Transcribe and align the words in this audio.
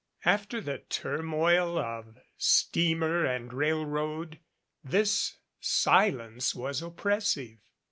After 0.25 0.59
the 0.61 0.79
turmoil 0.79 1.77
of 1.77 2.17
steamer 2.35 3.23
and 3.23 3.53
railroad 3.53 4.39
this 4.83 5.37
silence 5.59 6.55
was 6.55 6.81
oppressive. 6.81 7.59